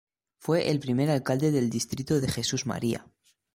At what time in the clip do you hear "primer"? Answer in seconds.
0.79-1.11